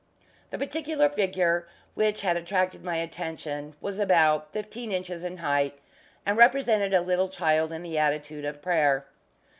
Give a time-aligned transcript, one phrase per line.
[0.49, 5.77] The particular figure which had attracted my attention was about fifteen inches in height,
[6.25, 9.05] and represented a little child in the attitude of prayer.